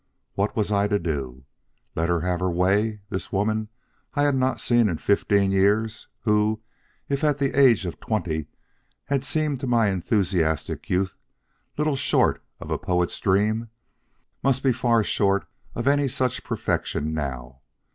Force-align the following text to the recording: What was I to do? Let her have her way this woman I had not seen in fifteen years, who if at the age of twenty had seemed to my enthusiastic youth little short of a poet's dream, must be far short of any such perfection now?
What 0.33 0.55
was 0.55 0.71
I 0.71 0.87
to 0.87 0.97
do? 0.97 1.45
Let 1.93 2.09
her 2.09 2.21
have 2.21 2.39
her 2.39 2.49
way 2.49 3.01
this 3.11 3.31
woman 3.31 3.69
I 4.15 4.23
had 4.23 4.33
not 4.33 4.59
seen 4.59 4.89
in 4.89 4.97
fifteen 4.97 5.51
years, 5.51 6.07
who 6.21 6.59
if 7.07 7.23
at 7.23 7.37
the 7.37 7.53
age 7.53 7.85
of 7.85 7.99
twenty 7.99 8.47
had 9.05 9.23
seemed 9.23 9.59
to 9.59 9.67
my 9.67 9.89
enthusiastic 9.89 10.89
youth 10.89 11.13
little 11.77 11.95
short 11.95 12.43
of 12.59 12.71
a 12.71 12.79
poet's 12.79 13.19
dream, 13.19 13.69
must 14.41 14.63
be 14.63 14.73
far 14.73 15.03
short 15.03 15.45
of 15.75 15.85
any 15.85 16.07
such 16.07 16.43
perfection 16.43 17.13
now? 17.13 17.61